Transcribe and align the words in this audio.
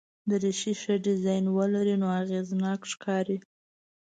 دریشي 0.29 0.73
ښه 0.81 0.93
ډیزاین 1.05 1.45
ولري 1.57 1.95
نو 2.01 2.07
اغېزناک 2.21 2.81
ښکاري. 2.91 3.37